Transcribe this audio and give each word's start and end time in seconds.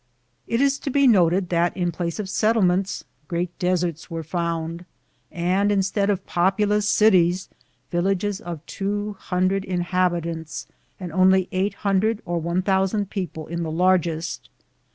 It 0.47 0.61
is 0.61 0.79
to 0.79 0.89
be 0.89 1.05
noted 1.05 1.49
that 1.49 1.77
in 1.77 1.91
place 1.91 2.17
of 2.17 2.27
settlements 2.27 3.03
great 3.27 3.55
deserts 3.59 4.09
were 4.09 4.23
found, 4.23 4.85
and 5.31 5.71
instead 5.71 6.09
of 6.09 6.25
populous 6.25 6.89
cities 6.89 7.49
villages 7.91 8.41
of 8.41 8.65
200 8.65 9.63
inhabitants 9.63 10.65
and 10.99 11.11
only 11.11 11.49
800 11.51 12.23
or 12.25 12.41
1,000 12.41 13.11
people 13.11 13.45
in 13.45 13.61
the 13.61 13.69
largest. 13.69 14.49